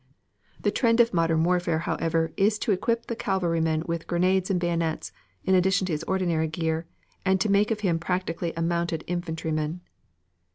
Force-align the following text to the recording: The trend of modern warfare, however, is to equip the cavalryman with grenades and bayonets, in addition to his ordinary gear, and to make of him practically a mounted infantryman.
The 0.59 0.71
trend 0.71 0.99
of 0.99 1.13
modern 1.13 1.43
warfare, 1.43 1.77
however, 1.77 2.33
is 2.35 2.57
to 2.57 2.71
equip 2.71 3.05
the 3.05 3.15
cavalryman 3.15 3.83
with 3.85 4.07
grenades 4.07 4.49
and 4.49 4.59
bayonets, 4.59 5.11
in 5.43 5.53
addition 5.53 5.85
to 5.85 5.93
his 5.93 6.01
ordinary 6.05 6.47
gear, 6.47 6.87
and 7.23 7.39
to 7.39 7.51
make 7.51 7.69
of 7.69 7.81
him 7.81 7.99
practically 7.99 8.51
a 8.57 8.63
mounted 8.63 9.03
infantryman. 9.05 9.81